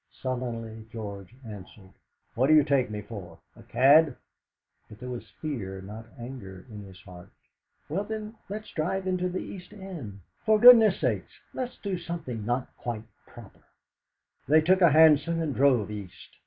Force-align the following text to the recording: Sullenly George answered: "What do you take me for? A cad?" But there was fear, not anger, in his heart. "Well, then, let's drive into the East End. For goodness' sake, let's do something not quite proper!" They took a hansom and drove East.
Sullenly 0.09 0.87
George 0.91 1.35
answered: 1.45 1.91
"What 2.33 2.47
do 2.47 2.55
you 2.55 2.63
take 2.63 2.89
me 2.89 3.03
for? 3.03 3.37
A 3.55 3.61
cad?" 3.61 4.15
But 4.89 4.97
there 4.99 5.11
was 5.11 5.29
fear, 5.29 5.79
not 5.79 6.07
anger, 6.17 6.65
in 6.71 6.81
his 6.83 6.99
heart. 7.01 7.29
"Well, 7.87 8.03
then, 8.03 8.33
let's 8.49 8.71
drive 8.71 9.05
into 9.05 9.29
the 9.29 9.37
East 9.43 9.73
End. 9.73 10.21
For 10.43 10.59
goodness' 10.59 10.99
sake, 10.99 11.27
let's 11.53 11.77
do 11.77 11.99
something 11.99 12.43
not 12.47 12.75
quite 12.77 13.03
proper!" 13.27 13.61
They 14.47 14.61
took 14.61 14.81
a 14.81 14.89
hansom 14.89 15.39
and 15.39 15.53
drove 15.53 15.91
East. 15.91 16.35